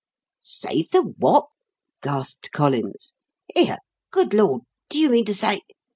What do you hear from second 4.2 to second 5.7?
Lord! Do you mean to say